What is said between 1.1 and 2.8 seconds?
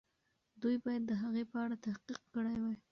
هغې په اړه تحقیق کړی وای.